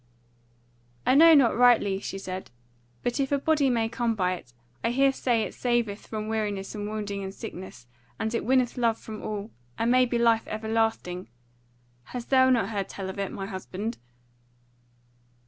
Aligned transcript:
"I 1.05 1.13
know 1.13 1.35
not 1.35 1.55
rightly," 1.55 1.99
she 1.99 2.17
said, 2.17 2.49
"but 3.03 3.19
if 3.19 3.31
a 3.31 3.37
body 3.37 3.69
might 3.69 3.91
come 3.91 4.15
by 4.15 4.33
it, 4.33 4.51
I 4.83 4.89
hear 4.89 5.11
say 5.11 5.43
it 5.43 5.53
saveth 5.53 6.07
from 6.07 6.27
weariness 6.27 6.73
and 6.73 6.89
wounding 6.89 7.23
and 7.23 7.31
sickness; 7.31 7.85
and 8.17 8.33
it 8.33 8.43
winneth 8.43 8.77
love 8.77 8.97
from 8.97 9.21
all, 9.21 9.51
and 9.77 9.91
maybe 9.91 10.17
life 10.17 10.47
everlasting. 10.47 11.27
Hast 12.05 12.31
thou 12.31 12.49
not 12.49 12.69
heard 12.69 12.89
tell 12.89 13.11
of 13.11 13.19
it, 13.19 13.31
my 13.31 13.45
husband?" 13.45 13.99